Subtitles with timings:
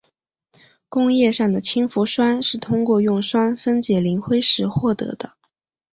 [0.89, 5.37] 工业上的氢氟酸是通过用酸分解磷灰石获得的。